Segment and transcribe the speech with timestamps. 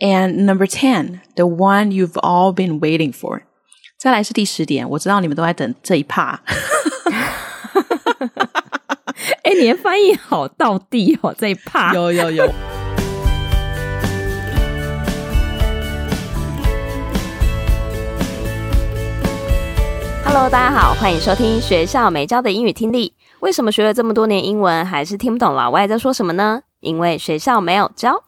[0.00, 3.42] And number ten, the one you've all been waiting for.
[3.98, 6.40] 再来是第十点，我知道你们都在等这一趴。
[9.44, 11.94] 哎、欸，你的翻译好到地哦，这一趴。
[11.94, 12.52] 有有有。
[20.24, 23.14] Hello，大家好，欢迎收听学校没教的英语听力。
[23.40, 26.62] 为什么学了这么多年英文，还是听不懂老外在说什么呢？
[26.80, 28.24] 因为学校没有教。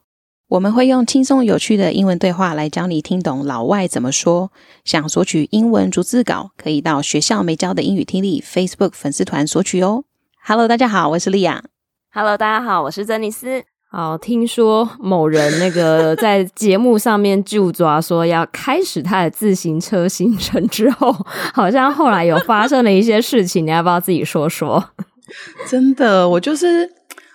[0.49, 4.53] 我们会用轻松有趣的英文对话来教你听懂老外怎么说。
[4.85, 10.05] 想索取英文逐字稿，可以到学校没教的英语听力 Facebook 粉丝团索取哦。
[10.45, 11.65] Hello，大家好，我是莉亚。
[12.13, 13.65] Hello，大家好，我是珍妮斯。
[13.91, 21.11] 好，听说某人那个在节目上面就抓说要开始他的自行车行程之后，
[21.55, 24.91] 好像后来有发生了一些事情，你要不要自己说说？
[25.67, 26.94] 真的，我就是。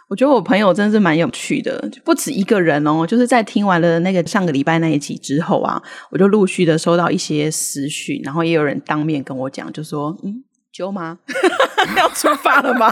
[0.10, 3.06] 我觉得我朋友真的是蛮有趣的，不止一个人哦。
[3.06, 10.44] 就是在听完了那个上个礼拜那一集之后啊，我就陆续的收到一些私讯，然后也有人当面跟我讲，就说：“嗯，
[10.74, 11.20] 揪吗？
[11.96, 12.92] 要出发了吗？”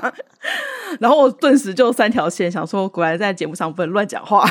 [1.02, 4.48] 然后我顿时就三条线，想说果然在节目上不能乱讲话，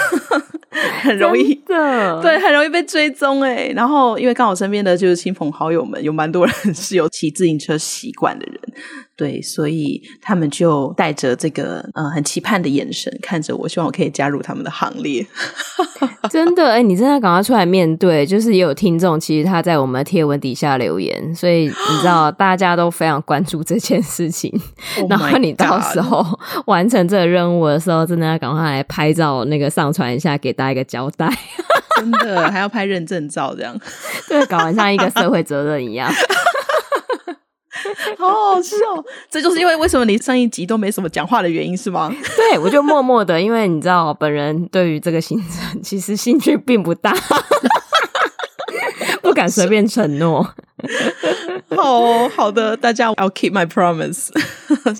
[1.02, 3.72] 很容易的，对，很容易被追踪哎。
[3.74, 8.60] 然后因为刚好身边的就是亲朋好友们，有蛮多人 是有骑自行车习惯的人。
[9.16, 15.26] 对，所以他们就带着这个呃很期盼的眼神看着我，希望我可以加入他们的行列。
[16.28, 24.52] 真的，哎，你真的赶快出来面对，就是也有听众，其实他在我们的贴文底下留言，所以你知道大家都非常关注这件事情。
[25.00, 26.24] Oh、然后你到时候
[26.66, 31.30] 完成这个任务的时候，真的要赶快来拍照，那个上传一下，给大家一个交代。
[31.98, 33.74] 真的，还要拍认证照，这样
[34.28, 36.12] 对，搞完像一个社会责任一样。
[38.18, 38.76] 好好笑，
[39.30, 42.12] 这就是因为为什么你上一集都没什么讲话的原因是吗？
[42.36, 47.14] 对，我就默默的，因为你知道，本人对于这个行程其实兴趣并不大，
[49.22, 50.54] 不敢随便承诺。
[51.74, 54.28] 好好的，大家，I'll keep my promise。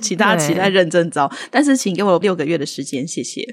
[0.00, 3.46] 其他期待认真招，但是请给我六个月的时间，谢谢。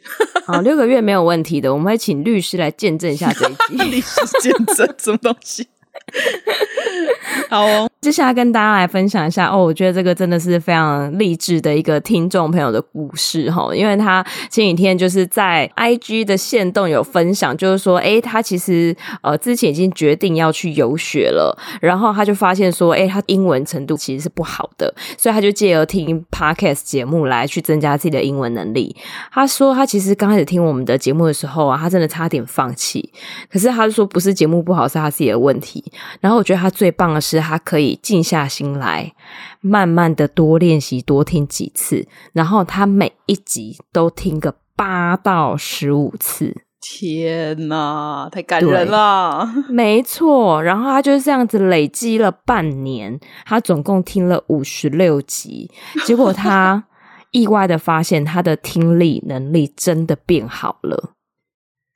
[0.45, 3.83] 好，六个月没有问题的，我们会请律师来见证一下这一集。
[3.91, 5.67] 律师见证什么东西？
[7.50, 28.95] 好哦，接下来跟大家来分享一下哦，我觉得这个真的是非常励志的一个听众朋友的故事哈，因为他前几天就是在 IG 的限动有分享，就是说，诶，他其实呃之前已经决定要去游学了，然后他就发现说，诶，他英文程度其实是不好的，所以他就借由听 Podcast 节目来去增加自己的英文能力。
[29.31, 33.12] 他说他其实刚开始听我们的节目的时候啊，他真的差点放弃，
[33.51, 35.84] 可是他就说不是节目不好，是他自己的问题。
[36.21, 39.13] 然后我觉得他最棒的是，他可以静下心来，
[39.61, 42.07] 慢慢的多练习，多听几次。
[42.31, 46.63] 然后他每一集都听个八到十五次。
[46.85, 49.47] 天呐，太感人了！
[49.69, 55.71] 没错，然后他就是这样子累积了半年，他总共听了五十六集。
[56.05, 56.83] 结果他
[57.31, 61.12] 意外的发现，他的听力能力真的变好了。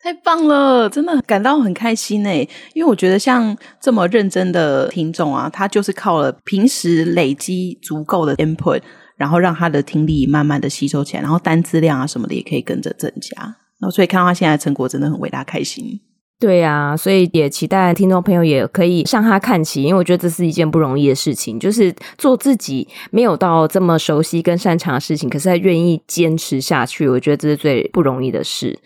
[0.07, 2.29] 太棒了，真的感到很开心呢，
[2.73, 8.81] 因为我觉得像这么认真的听众啊，他就是靠了平时累积足够的 input，
[9.17, 13.57] 然后让他的听力慢慢的吸收起来，然后单字量啊什么的也可以跟着增加。
[13.81, 15.99] 那所以看到他现在成果，真的很为他开心。
[16.39, 28.79] 对呀，所以也期待听众朋友也可以向他看齐，因为我觉得这是一件不容易的事情，就是做自己没有到这么熟悉跟擅长的事情，可是他愿意坚持下去，我觉得这是最不容易的事。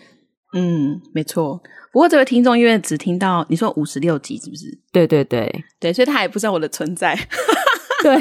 [0.54, 1.62] 嗯，没错。
[1.92, 4.78] 不过这位听众因为只听到你说五十六集，是不是？
[4.92, 7.18] 对对对对，所以他也不知道我的存在。
[8.04, 8.18] 对。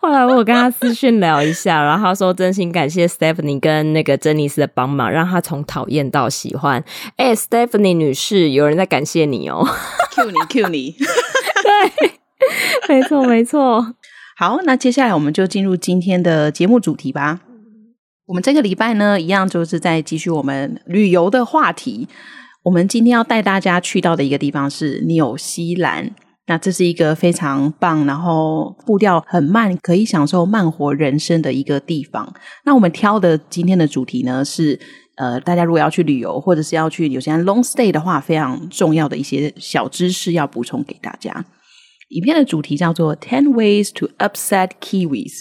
[0.00, 6.82] 后来我跟他私讯聊一下，然后他说真心感谢 Stephanie 跟那个珍妮斯的帮忙，让他从讨厌到喜欢。
[7.16, 9.62] 哎，Stephanie 女士，有人在感谢你哦。
[10.12, 10.96] Q 你，Q 你。
[10.96, 12.12] 对，
[12.88, 13.94] 没错没错。
[14.38, 17.40] 好，那接下来我们就进入今天的节目主题吧。
[18.28, 22.06] 我们这个礼拜呢，一样就是在继续我们旅游的话题。
[22.62, 26.14] 我们今天要带大家去到的一个地方是纽西兰。
[26.46, 32.30] 那这是一个非常棒，然后步调很慢，可以享受慢活人生的一个地方。
[32.66, 34.78] 那我们挑的今天的主题呢，是
[35.16, 41.46] 呃，大家如果要去旅游，或者是要去有些 long stay 的话，非常重要的一些小知识要补充给大家。
[42.10, 45.32] 影片的主题叫做 Ten Ways to Upset Kiwis。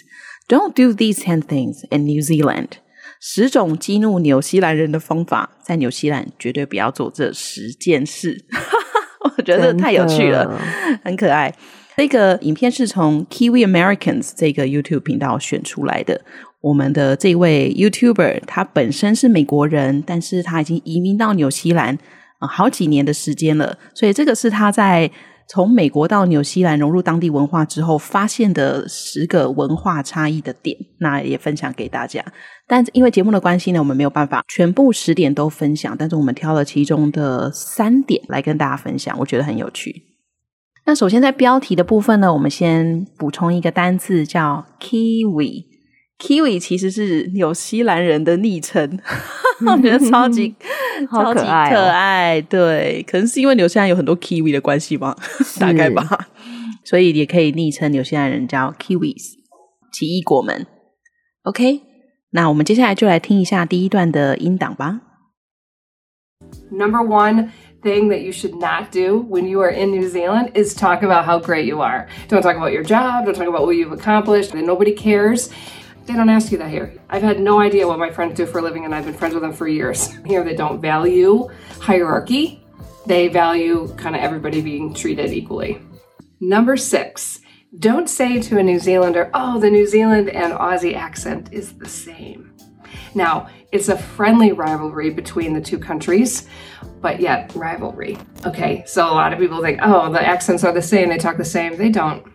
[0.49, 2.69] Don't do these ten things in New Zealand。
[3.19, 8.45] 十种激怒纽西兰人的方法，在纽西兰绝对不要做这十件事。
[9.37, 10.59] 我觉得太有趣了，
[11.03, 11.53] 很可爱。
[11.95, 16.21] 这个影片是从 Kiwi Americans 这个 YouTube 频道选出来的。
[16.61, 21.97] 我们的这位 YouTuber 他本身是美国人，但是他已经移民到纽西兰。
[22.39, 25.09] 呃、好几年的时间了，所以这个是他在
[25.49, 32.23] 从美国到纽西兰融入当地文化之后发现的十个文化差异的点，那也分享给大家。
[32.67, 40.03] 但因为节目的关系呢，我们没有办法全部十点都分享，但是我们挑了其中的三点来跟大家分享，我觉得很有趣。
[40.85, 45.76] 那首先在标题的部分呢，我们先补充一个单字叫 Kiwi。
[46.19, 48.99] Kiwi 其实是纽西兰人的昵称，
[49.65, 50.55] 我觉得超级
[51.11, 52.41] 超级可爱，可爱。
[52.41, 55.15] 对，可能是因为纽西兰有很多 Kiwi 的关系吧，
[55.59, 56.27] 大概吧。
[56.83, 59.33] 所以也可以昵称纽西兰人叫 Kiwis，
[59.91, 60.65] 奇异果们。
[61.43, 61.81] OK，
[62.31, 65.01] 那我们接下来就来听一下第一段的音档吧。
[66.71, 67.49] Number one.
[67.83, 71.25] thing that you should not do when you are in New Zealand is talk about
[71.25, 72.07] how great you are.
[72.27, 75.51] Don't talk about your job, don't talk about what you've accomplished, and nobody cares.
[76.07, 76.93] They don't ask you that here.
[77.09, 79.33] I've had no idea what my friends do for a living, and I've been friends
[79.33, 80.07] with them for years.
[80.25, 81.49] Here, they don't value
[81.81, 82.63] hierarchy,
[83.05, 85.81] they value kind of everybody being treated equally.
[86.39, 87.41] Number six,
[87.77, 91.89] don't say to a New Zealander, oh, the New Zealand and Aussie accent is the
[91.89, 92.55] same.
[93.13, 96.47] Now, it's a friendly rivalry between the two countries,
[97.01, 98.17] but yet rivalry.
[98.45, 101.35] Okay, so a lot of people think, oh, the accents are the same, they talk
[101.35, 101.75] the same.
[101.75, 102.25] They don't.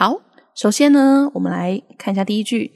[0.00, 0.18] 好，
[0.54, 2.70] 首先呢，我们来看一下第一句。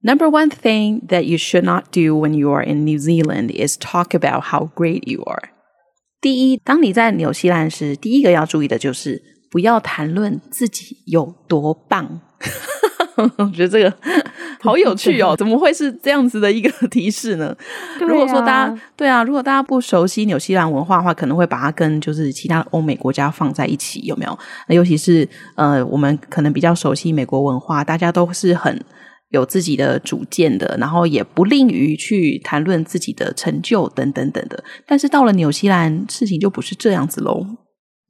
[0.00, 3.76] Number one thing that you should not do when you are in New Zealand is
[3.76, 5.50] talk about how great you are.
[6.20, 9.20] 第一，当你在纽西兰时，第一个要注意的就是
[9.50, 12.20] 不要谈论自己有多棒。
[13.16, 13.96] 我觉得这个
[14.62, 17.46] 好有趣哦，怎么会是这样子的一个提示呢？
[17.46, 17.56] 啊、
[18.00, 24.38] 如果说大家对啊，如果大家不熟悉纽西兰文化的话，可能会把它跟就是其他欧美国家放在一起，有没有？
[24.66, 28.84] 那尤其是呃，我们可能比较熟悉美国文化，大家都是很
[29.30, 34.64] 有自己的主见的，然后也不吝于去谈论自己的成就等等等的。
[34.86, 37.46] 但是到了纽西兰，事情就不是这样子喽。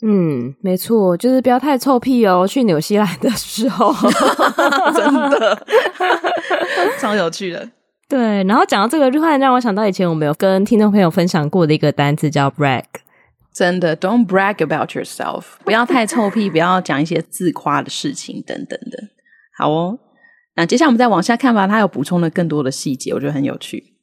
[0.00, 2.46] 嗯，没错，就是不要太臭屁哦。
[2.46, 3.92] 去纽西兰的时候，
[7.08, 7.70] 超有趣的。
[8.08, 12.84] 对，然后讲到这个，就突然让我想到以前我们有跟听众朋友分享过的一个单词叫 brag。
[13.52, 19.08] 真的，don't brag about yourself，不要太臭屁， 不要讲一些自夸的事情等等的。
[19.58, 19.98] 好哦，
[20.54, 21.66] 那接下来我们再往下看吧。
[21.66, 23.94] 他有补充了更多的细节，我觉得很有趣。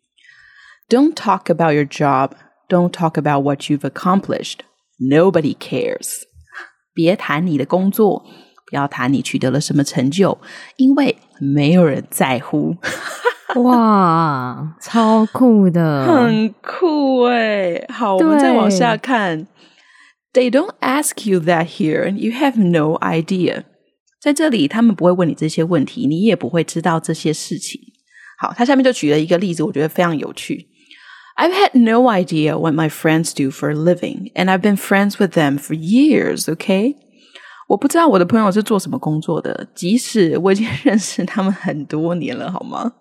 [0.89, 2.31] Don't talk about your job.
[2.67, 4.59] Don't talk about what you've accomplished.
[4.99, 6.23] Nobody cares。
[6.93, 8.25] 别谈你的工作，
[8.69, 10.37] 不要谈你取得了什么成就，
[10.77, 12.76] 因为没有人在乎。
[13.56, 17.84] 哇，超酷的，很酷诶。
[17.88, 19.46] 好，我们再往下看。
[20.32, 23.64] They don't ask you that here, and you have no idea。
[24.20, 27.80] 在这里，他们不会问你这些问题，你也不会知道这些事情。
[28.38, 30.68] 好，他下面就举了一个例子，我觉得非常有趣。
[31.36, 35.36] I've had no idea what my friends do for a living, and I've been friends with
[35.36, 36.48] them for years.
[36.48, 36.94] Okay，
[37.67, 42.91] 我不知道我的朋友是做什么工作的，即使我已经 认识他们很多年了，好吗？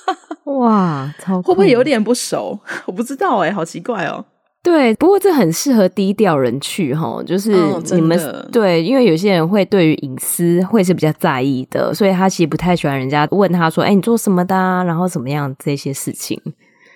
[0.44, 2.58] 哇，超，会不会有点不熟？
[2.86, 4.24] 我不知道哎、欸，好奇怪哦。
[4.62, 7.52] 对，不过这很适合低调人去哈，就是
[7.92, 14.82] 你们、哦、对，因为有些人会对于隐私会是比较在意的，所以他其实不太喜欢人家问他说：“哎，你做什么的、啊？
[14.84, 16.40] 然后怎么样？”这些事情。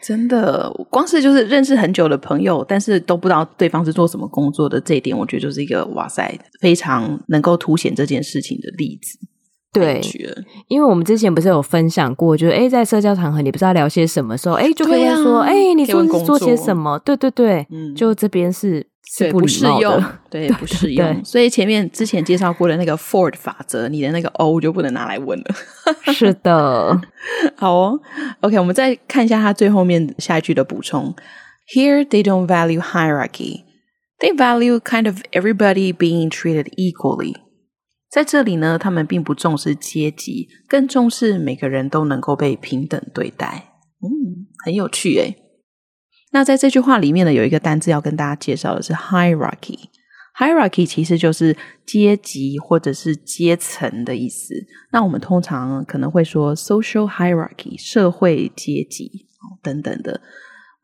[0.02, 9.18] 真的，光是就是认识很久的朋友，但是都不知道对方是做什么工作的这一点，我觉得就是一个哇塞，非常能够凸显这件事情的例子。
[9.72, 10.00] 对，
[10.68, 16.98] 因为我们之前不是有分享过，就是哎在社交场合你不知道聊些什么时候，哎就可以说，哎、啊，你做做些什么？
[17.00, 18.86] 对对对，嗯，就这边是。
[19.10, 21.24] 是不适用， 对，不适用。
[21.24, 25.44] 所以前面之前介绍过的那个 Ford 法则，你的那个 O 就不能拿来问了。
[26.12, 27.00] 是的，
[27.56, 27.98] 好哦。
[28.40, 31.14] OK，我们再看一下它最后面下一句的补充。
[31.74, 33.64] Here they don't value hierarchy.
[34.20, 37.34] They value kind of everybody being treated equally.
[38.10, 43.72] 在这里呢，他们并不重视阶级，更重视每个人都能够被平等对待。
[44.02, 45.36] 嗯，很有趣诶。
[46.32, 49.78] 那在这句话里面呢，有一个单字要跟大家介绍的是 hierarchy。
[50.38, 54.54] hierarchy 其实就是阶级或者是阶层的意思。
[54.92, 59.26] 那我们通常可能会说 social hierarchy，社会阶级
[59.62, 60.20] 等等的，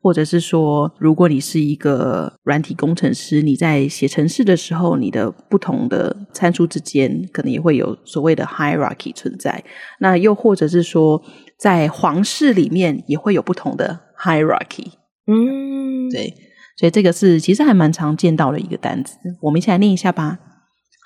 [0.00, 9.62] 或者是说，如果你是一个软体工程师，你在写程式的时候，你的不同的参数之间可能也会有所谓的 hierarchy 存在。
[10.00, 11.22] 那又或者是说，
[11.56, 14.94] 在皇室里面也会有不同的 hierarchy。
[15.27, 16.33] 嗯，对，
[16.77, 20.39] 所以这个是其实还蛮常见到的一个单词，我们一起来念一下吧。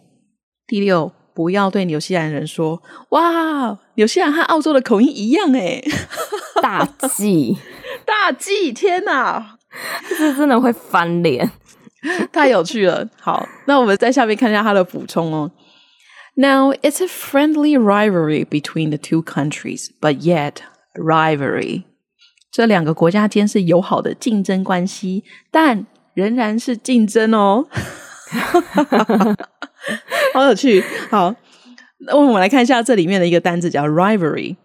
[0.68, 5.82] 第六，不要对纽西兰人说：“哇，纽西兰和澳洲的口音一样诶。”
[6.60, 6.84] 大
[7.16, 7.56] 忌，
[8.04, 8.70] 大忌！
[8.72, 9.56] 天哪，
[10.18, 11.50] 这真的会翻脸，
[12.30, 13.08] 太有趣了。
[13.18, 15.50] 好，那我们在下面看一下他的补充哦。
[16.34, 20.56] Now, it's a friendly rivalry between the two countries, but yet
[20.94, 21.84] rivalry.
[22.52, 27.66] 这两个国家间是友好的竞争关系，但仍然是竞争哦。
[30.34, 30.82] 好有趣。
[31.10, 31.34] 好，
[32.06, 34.56] 那我们来看一下这里面的一个单字叫 rivalry。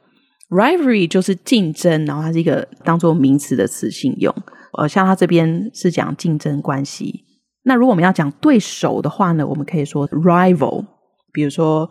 [0.50, 4.34] rivalry 就是竞争，然后它是一个当做名词的词性用。
[4.77, 7.25] 呃，像它这边是讲竞争关系。
[7.63, 10.86] 那如果我们要讲对手的话呢，我们可以说 rival。
[11.32, 11.89] 比如说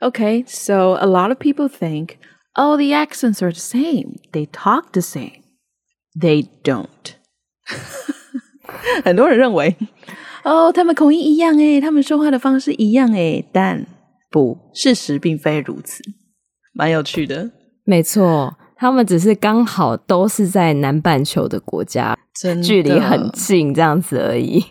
[0.00, 2.16] Okay, so a lot of people think,
[2.54, 4.16] oh, the accents are the same.
[4.32, 5.42] They talk the same.
[6.18, 7.14] They don't.
[9.04, 9.76] 很多人认为。
[10.42, 13.86] 哦，他们口音一样诶，他们说话的方式一样诶，但
[14.30, 16.04] 不，事实并非如此，
[16.72, 17.50] 蛮有趣的。
[17.84, 24.65] 没错， 他们只是刚好都是在南半球的国家，真距离很近这样子而已。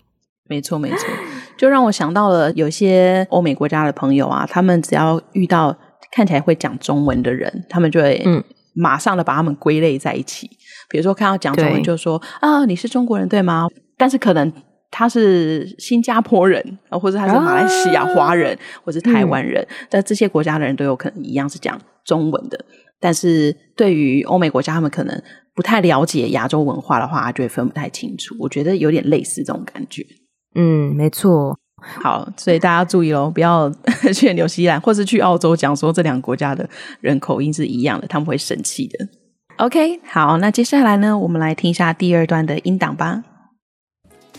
[0.48, 1.08] 没错，没错，
[1.56, 5.76] 就让我想到了有些欧美国家的朋友啊，他们只要遇到
[6.10, 8.42] 看起来会讲中文的人，他们就会嗯，
[8.74, 10.48] 马上的把他们归类在一起。
[10.48, 10.58] 嗯、
[10.90, 13.68] 比如说看到讲中文，就说啊，你是中国人对吗？
[13.96, 14.52] 但是可能。
[14.92, 22.58] 他是新加坡人，或者他是马来西亚华人，啊、或者是台湾人，嗯、但这些国家的人都有可能一样是讲中文的。
[23.00, 25.22] 但是对于欧美国家，他们可能
[25.54, 28.36] 不太了解亚洲文化的话，他就会分不太清楚。
[28.38, 30.06] 我觉得有点类似这种感觉。
[30.54, 31.58] 嗯，没错。
[31.82, 33.72] 好，所以大家注意喽，不要
[34.14, 36.68] 去纽西兰或是去澳洲讲说这两个国家的
[37.00, 39.08] 人口音是一样的，他们会生气的。
[39.56, 43.24] OK，好，那接下来呢，我们来听一下第二段的音档吧。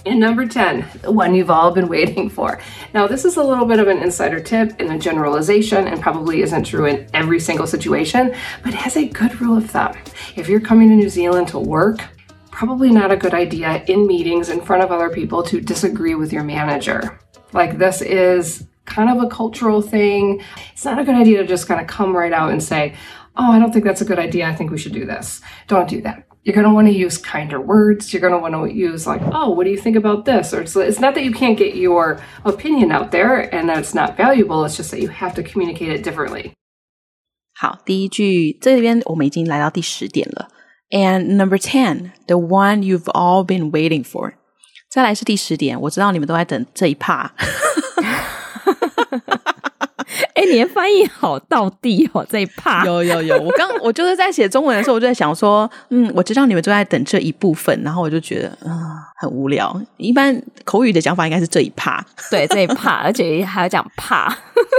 [0.04, 2.60] And number 10, the one you've all been waiting for.
[2.94, 6.42] Now, this is a little bit of an insider tip and a generalization, and probably
[6.42, 9.96] isn't true in every single situation, but has a good rule of thumb.
[10.36, 12.00] If you're coming to New Zealand to work,
[12.50, 16.34] probably not a good idea in meetings in front of other people to disagree with
[16.34, 17.20] your manager.
[17.54, 20.42] Like, this is kind of a cultural thing.
[20.74, 22.96] It's not a good idea to just kind of come right out and say,
[23.38, 24.46] Oh, I don't think that's a good idea.
[24.46, 25.40] I think we should do this.
[25.68, 28.13] Don't do that you're going to want to use kinder words.
[28.13, 30.55] You're going to want to use like, oh, what do you think about this?
[30.55, 33.95] Or it's, it's not that you can't get your opinion out there and that it's
[33.95, 34.65] not valuable.
[34.65, 36.53] It's just that you have to communicate it differently.
[37.59, 40.49] 好，第一句这边我们已经来到第十点了。
[40.91, 44.35] And number ten, the one you've all been waiting for.
[44.89, 47.31] 再来是第十点，我知道你们都在等这一 part。
[50.36, 53.38] 哎，你的翻译好到地哦，这一趴有有有。
[53.42, 59.82] 我刚我就是在写中文的时候，我就在想说，嗯，我知道你们都在等这一部分，然后我就觉得啊、呃，很无聊。
[59.98, 64.36] 一般口语的讲法应该是这一趴， 对，这一趴，而且还要讲怕，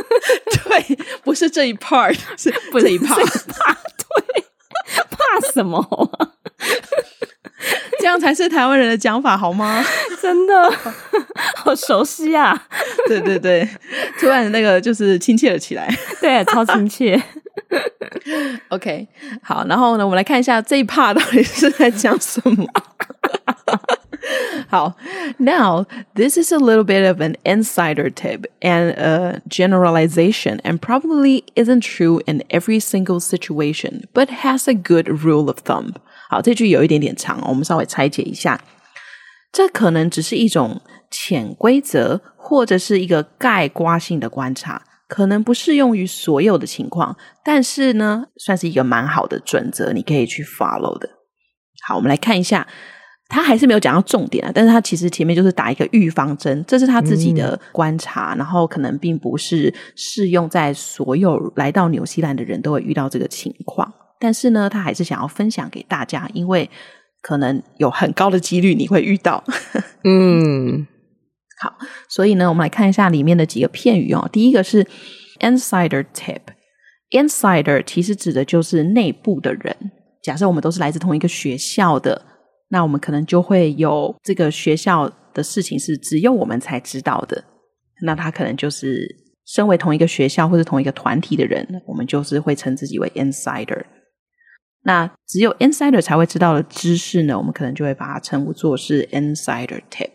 [0.64, 4.44] 对，不是这一 part，是这一趴，怕，对，
[5.10, 6.30] 怕什么？
[8.01, 9.83] 这样才是台湾人的讲法，好吗？
[10.21, 10.73] 真的
[11.55, 12.67] 好熟悉啊！
[13.07, 13.67] 对对对，
[14.19, 15.87] 突然那个就是亲切了起来，
[16.19, 17.21] 对，超亲切。
[18.69, 19.07] OK，
[19.41, 22.65] 好，然后呢，我们来看一下这一 part 到底是在讲什么。
[24.69, 24.95] 好，
[25.37, 31.81] Now this is a little bit of an insider tip and a generalization, and probably isn't
[31.81, 35.93] true in every single situation, but has a good rule of thumb.
[36.32, 38.58] 好，这句有一点点长，我们稍微拆解一下。
[39.52, 51.06] 这可能只是一种潜规则，或者是一个概括性的观察，可能不适用于所有的情况，但是呢，算是一个蛮好的准则，你可以去 follow 的。
[51.86, 52.66] 好，我们来看一下，
[53.28, 63.92] 他还是没有讲到重点啊，但是他其实前面就是打一个预防针，这是他自己的观察，嗯、然后可能并不是适用在所有来到纽西兰的人都会遇到这个情况。
[64.22, 66.70] 但是呢，他还是想要分享给大家，因为
[67.20, 69.42] 可能有很高的几率你会遇到。
[70.04, 70.86] 嗯，
[71.60, 71.76] 好，
[72.08, 74.30] 所以呢，我们来看一下里面的几个片语哦。
[74.32, 74.86] 第一个是
[75.40, 79.76] insider tip，insider 其实指的就是内部的人。
[80.22, 82.24] 假设我们都是来自同一个学校的，
[82.68, 87.42] 那我们可能就会有这个学校的事情是只有我们才知道的。
[88.02, 89.04] 那他可能就是
[89.46, 93.82] 身为同一个学校或者同一个团体的人，我们就是会称自己为 insider。
[94.84, 100.10] 那只有 insider 才会知道的知识呢，我们可能就会把它称呼作是 insider tip。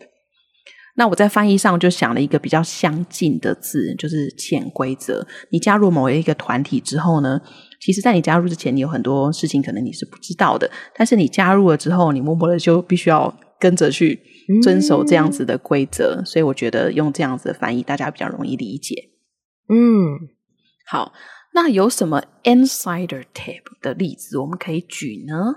[0.96, 5.24] 那我在翻译上就想了一个比较相近的字，就是潜规则。
[5.50, 7.40] 你加入某一个团体之后呢，
[7.80, 14.20] 其实在你加入之前，你有很多事情可能你是不知道的，但是你加入了之后，你默默的就必须要跟着去
[14.60, 16.16] 遵守这样子的规则。
[16.18, 16.26] 嗯。
[16.26, 18.96] 所以我觉得用这样子的翻译，大家比较容易理解。
[19.68, 20.28] 嗯，
[20.84, 21.12] 好。
[21.60, 25.56] 那有什么 insider tip 的例子我们可以举呢？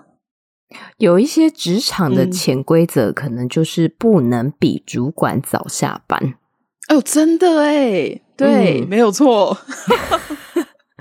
[0.98, 6.34] 有一些职场的潜规则，可能就是不能比主管早下班。
[6.90, 9.56] 哦，真的哎，对，嗯、没有错。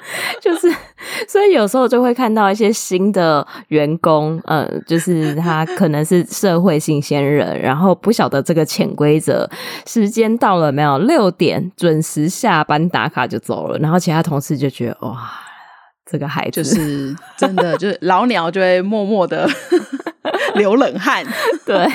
[0.39, 0.71] 就是，
[1.29, 9.49] 所以有时候就会看到一些新的员工，呃，就是他可能是社会新鲜人，然后不晓得这个潜规则，
[9.87, 10.99] 时间到了没有？
[10.99, 15.31] 六点准时下班打卡就走了，然后其他同事就觉得哇，
[16.11, 19.49] 这个孩子就是真的，就是老鸟就会默默的
[20.57, 21.25] 流冷汗，
[21.65, 21.87] 对，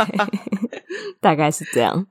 [1.22, 2.08] 大概是这样。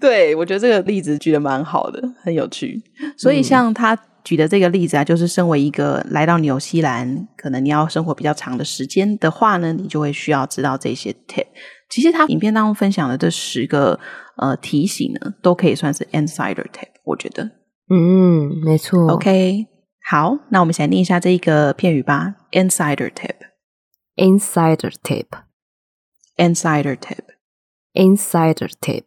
[0.00, 2.82] 对，我觉得这个例子举得蛮好的，很有趣。
[3.16, 3.98] 所以像他。
[4.26, 11.46] 举的这个例子啊，就是身为一个来到纽西兰，可能你要生活比较长的时间的话呢，你就会需要知道这些 tip。
[11.88, 14.00] 其实他影片当中分享的这十个
[14.38, 16.88] 呃提醒呢，都可以算是 insider tip。
[17.04, 17.44] 我觉得，
[17.88, 19.12] 嗯，没错。
[19.12, 19.64] OK，
[20.10, 22.34] 好，那我们先念一下这一个片语吧。
[22.50, 29.04] insider tip，insider tip，insider tip，insider tip。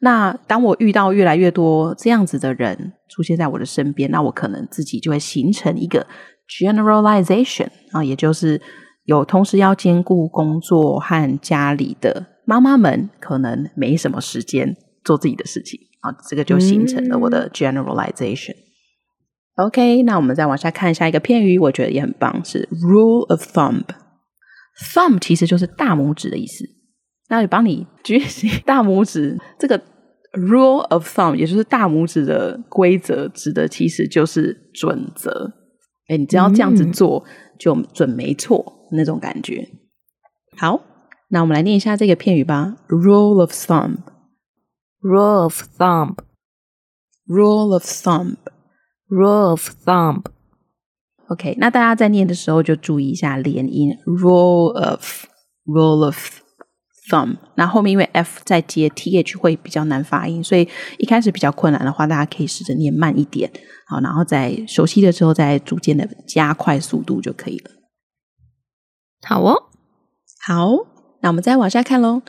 [0.00, 6.06] 那当我遇到越来越多这样子的人出现在我的身边，那我可能自己就会形成一个
[6.48, 8.58] generalization 啊，也就是
[9.04, 15.78] 有同时要兼顾工作和家里的妈妈们，可能没什么时间做自己的事情。
[16.02, 18.54] 好，这个就形成了我的 generalization。
[18.54, 19.66] 嗯。
[19.66, 23.84] OK，那我们再往下看下一个片语，我觉得也很棒，是 rule of thumb。
[24.94, 26.64] thumb 其实就是大拇指的意思。
[27.28, 29.78] 那我帮你举起 大拇指，这个
[30.32, 35.52] rule of thumb 也就是大拇指的规则，指的其实就是准则。
[36.08, 37.22] 哎，你只要这样子做，
[37.58, 39.68] 就准没错那种感觉。
[40.56, 40.80] 好，
[41.28, 43.98] 那我们来念一下这个片语吧，rule of thumb。
[45.02, 46.16] Rule of thumb,
[47.26, 48.36] rule of thumb,
[49.08, 50.24] rule of thumb.
[51.28, 53.96] OK，那大家在念的时候就注意一下连音。
[54.04, 55.24] Rule of,
[55.64, 56.42] rule of
[57.08, 57.38] thumb。
[57.54, 63.50] 那后面因为 f 在接 th 会比较难发音，所以一开始比较困难的话，大家可以试着念慢一点。
[63.86, 67.70] 好，然后在熟悉的时候再逐渐的加快速度就可以了。
[69.22, 69.70] 好哦，
[70.46, 70.68] 好，
[71.22, 72.20] 那我们再往下看喽。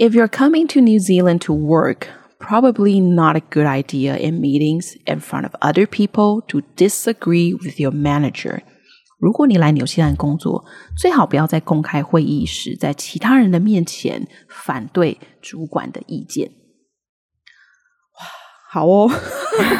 [0.00, 2.06] If you're coming to New Zealand to work,
[2.38, 7.80] probably not a good idea in meetings in front of other people to disagree with
[7.80, 8.60] your manager.
[9.18, 10.64] 如果你来纽西兰工作，
[10.96, 16.46] 最好不要在公开会议时在其他人的面前反对主管的意见。
[18.20, 18.26] 哇，
[18.70, 19.10] 好哦，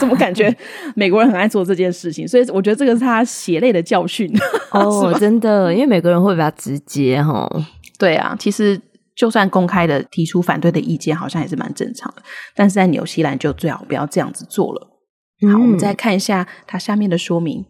[0.01, 0.53] 怎么感觉
[0.97, 2.27] 美国人很爱做这件事情？
[2.27, 4.29] 所以我觉得这个是他血泪的教训。
[4.73, 7.49] 哦，真的，因为美国人会比较直接哈。
[7.97, 8.81] 对啊，其实。
[9.19, 12.23] 就算公开的提出反对的意见，好像也是蛮正常的。
[12.55, 14.89] 但是在纽西兰就最好不要这样子做了。
[15.51, 17.67] 好，我们再看一下它下面的说明。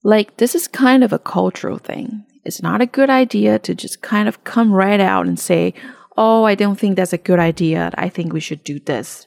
[0.00, 2.24] Like this is kind of a cultural thing.
[2.44, 5.74] It's not a good idea to just kind of come right out and say,
[6.16, 7.90] "Oh, I don't think that's a good idea.
[7.90, 9.24] I think we should do this."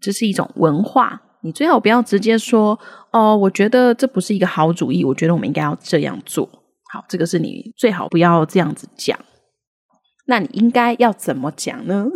[0.00, 1.22] 这是一种文化。
[1.42, 2.78] 你最好不要直接说
[3.10, 6.48] 哦，我觉得这不是一个好主意，我觉得我们应该要这样做。
[6.92, 9.18] 好，这个是你最好不要这样子讲。
[10.31, 12.07] 那你应该要怎么讲呢？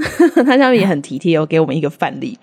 [0.46, 2.38] 他下面也很体贴哦，给我们一个范例。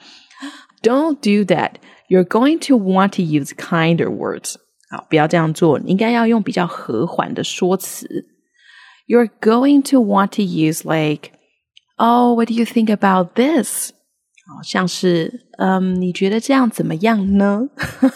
[0.82, 1.72] Don't do that.
[2.08, 4.54] You're going to want to use kinder words.
[4.90, 8.26] 好，不要这样做，你应该要用比较和缓的说辞。
[9.06, 11.32] You're going to want to use like,
[11.96, 13.92] oh, what do you think about this?
[14.45, 17.61] 好像是，嗯，你觉得这样怎么样呢？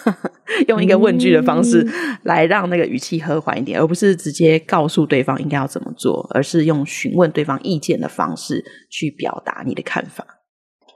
[0.68, 1.88] 用一个问句的方式
[2.24, 10.26] 来让那个语气和缓一点，而不是直接告诉对方应该要怎么做，而是用询问对方意见的方式去表达你的看法。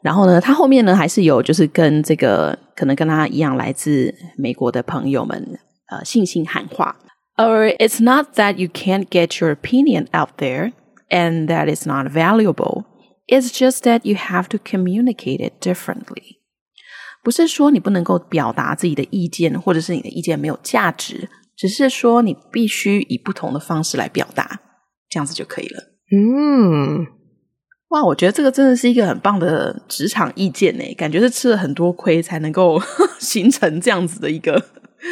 [0.01, 6.97] 然后呢，他后面呢还是有就是跟这个可能跟他一样来自美国的朋友们呃信心喊话。
[7.37, 10.73] Or it's not that you can't get your opinion out there
[11.09, 12.83] and that it's not valuable.
[13.31, 16.39] It's just that you have to communicate it differently.
[17.23, 24.59] 不是说你不能够表达自己的意见，或者是你的意见没有价值，只是说你必须以不同的方式来表达，
[25.07, 25.81] 这样子就可以了。
[26.11, 27.07] 嗯，
[27.91, 32.81] 哇，我觉得这个真的是一个很棒的职场意见呢，感觉是吃了很多亏才能够
[33.17, 34.61] 形成这样子的一个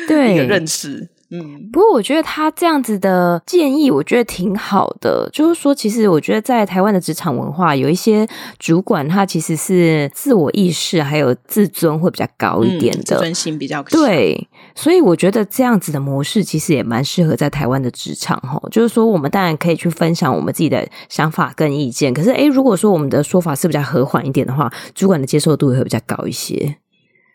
[0.09, 1.07] 对一个认识。
[1.31, 5.29] 嗯，不过我觉得他这样子的建议，我觉得挺好的。
[5.31, 13.89] 就是说，其实我觉得在台湾的职场文化，有一些主管他其实是自我意识还有自尊会比较高一点的，嗯、自尊心比较高。
[13.91, 18.59] 对，所以我觉得这样子的模式其实也蛮适合在台湾的职场哈。
[18.71, 26.77] 就是说，我们当然可以去分享我们自己的想法跟意见，可是诶，如果说我们的说法是比较和缓一点的话，主管的接受度也会比较高一些。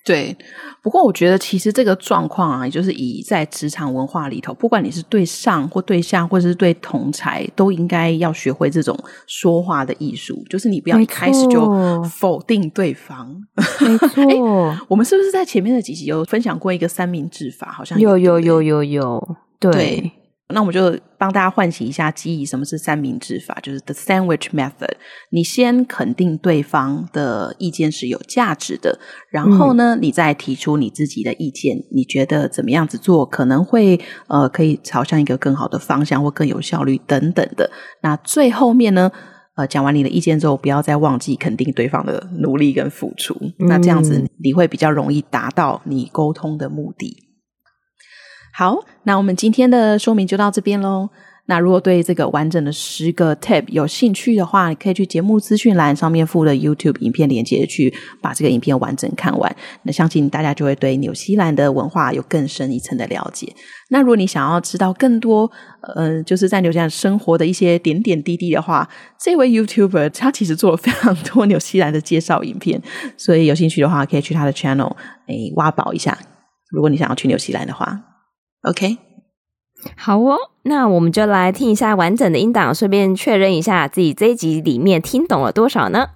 [0.05, 0.37] 对，
[0.83, 8.95] 不过我觉得其实这个状况啊，也就是以在职场文化里头，不管你是对上或对下，或者是对同才，都应该要学会这种
[9.27, 10.45] 说话的艺术。
[10.51, 13.35] 就是你不要一开始就否定对方。
[13.81, 17.73] 没错，我们是不是在前面的几集有分享过一个三明治法？
[17.73, 19.73] 好像有有有有有，对。
[19.73, 20.12] 对
[20.52, 23.59] 那我们就帮大家唤醒一下记忆，什么是三明治法？
[23.62, 24.92] 就是 the sandwich method。
[25.30, 28.98] 你先肯定对方的意见是有价值的，
[29.30, 31.78] 然后呢，嗯、你再提出你自己的意见。
[31.90, 37.70] 你觉得怎么样子做可能会呃可以朝向一个更好的方向，或更有效率等等的。
[38.02, 39.11] 那最后面呢，
[39.57, 43.35] 呃，讲完你的意见之后，不要再忘记肯定对方的努力跟付出。
[43.59, 47.16] 嗯、那这样子你会比较容易达到你沟通的目的。
[48.57, 51.09] 好，那我们今天的说明就到这边喽。
[51.47, 59.57] 那如果对这个完整的十个 tip 有兴趣的话，你可以去节目资讯栏上面附的 YouTube 影片连接去把这个影片完整看完。
[59.83, 63.53] 那相信大家就会对纽西兰的文化有更深一层的了解。
[63.90, 65.51] 那如果你想要知道更多，
[65.97, 68.88] 呃，就是在纽西兰生活的一些点点滴滴的话，
[69.21, 72.81] 这位 YouTuber 他其实做了非常多纽西兰的介绍影片，
[73.17, 74.95] 所以有兴趣的话可以去他的 channel
[75.27, 76.17] 诶挖宝一下。
[76.71, 78.13] 如果你想要去纽西兰的话。
[78.63, 78.97] OK，
[79.95, 86.10] 好哦，那我们就来听一下完整的音档，顺便确认一下自己这一集里面听懂了多少呢？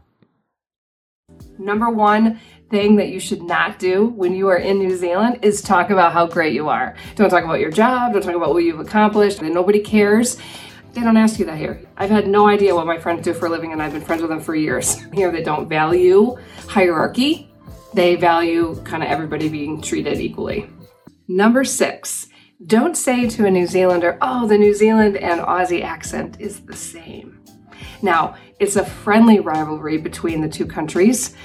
[1.58, 2.38] Number one
[2.70, 6.12] thing that you should not do when you are in New Zealand is talk about
[6.14, 6.96] how great you are.
[7.16, 8.12] Don't talk about your job.
[8.12, 9.42] Don't talk about what you've accomplished.
[9.42, 10.38] And nobody cares.
[10.94, 11.80] They don't ask you that here.
[11.96, 14.22] I've had no idea what my friends do for a living, and I've been friends
[14.22, 14.98] with them for years.
[15.14, 16.36] Here, they don't value
[16.68, 17.48] hierarchy.
[17.94, 20.66] They value kind of everybody being treated equally.
[21.28, 22.28] Number six.
[22.67, 26.75] don't say to a New Zealander, oh, the New Zealand and Aussie accent is the
[26.75, 27.41] same.
[28.03, 31.37] Now, it's a friendly rivalry between the two countries,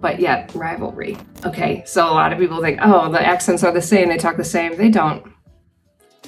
[0.00, 1.18] but yet rivalry.
[1.44, 4.36] Okay, so a lot of people think, oh, the accents are the same, they talk
[4.36, 4.76] the same.
[4.76, 5.32] They don't.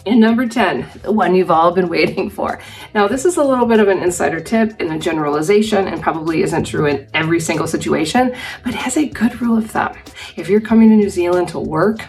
[0.07, 2.61] And number 10, the one you've all been waiting for.
[2.96, 6.42] Now, this is a little bit of an insider tip and a generalization, and probably
[6.42, 9.96] isn't true in every single situation, but has a good rule of thumb.
[10.35, 12.00] If you're coming to New Zealand to work,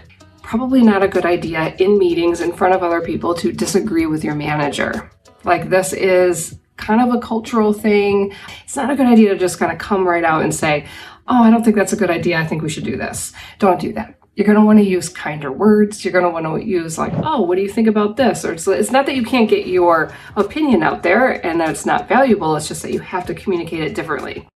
[0.53, 4.23] probably not a good idea in meetings in front of other people to disagree with
[4.23, 5.09] your manager.
[5.43, 8.35] Like, this is kind of a cultural thing.
[8.63, 10.85] It's not a good idea to just kind of come right out and say,
[11.27, 12.37] Oh, I don't think that's a good idea.
[12.37, 13.33] I think we should do this.
[13.57, 14.19] Don't do that.
[14.35, 16.05] You're going to want to use kinder words.
[16.05, 18.45] You're going to want to use, like, oh, what do you think about this?
[18.45, 21.87] Or it's, it's not that you can't get your opinion out there and that it's
[21.87, 22.55] not valuable.
[22.55, 24.47] It's just that you have to communicate it differently.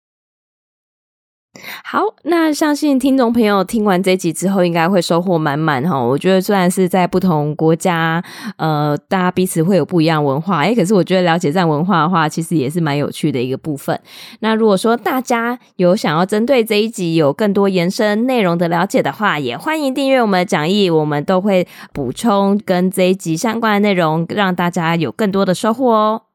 [1.84, 5.98] 好，那相信听众朋友听完这集之后，应该会收获满满哈。
[5.98, 8.22] 我觉得虽然是在不同国家，
[8.56, 13.98] 呃，大家彼此会有不一样文化，诶，可是我觉得了解这样文化的话，其实也是蛮有趣的一个部分。
[14.40, 26.27] 那如果说大家有想要针对这一集有更多延伸内容的了解的话，也欢迎订阅我们的讲义，我们都会补充跟这一集相关的内容，让大家有更多的收获哦。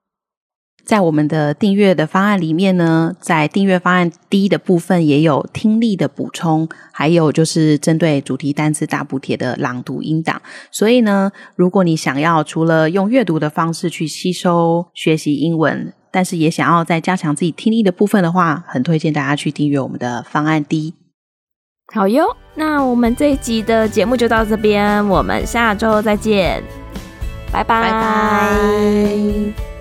[0.85, 10.41] 在我们的订阅的方案里面呢，在订阅方案 D 的部分也有听力的补充，还有就是针对主题单词大补贴的朗读音档。
[10.71, 20.93] 所以呢，如果你想要除了用阅读的方式去吸收学习英文，但是也想要再加强自己听力的部分的话，很推荐大家去订阅我们的方案 D。
[21.93, 26.61] 好哟，那我们这一集的节目就到这边，我们下周再见，
[27.51, 27.81] 拜拜。
[27.81, 29.72] 拜拜。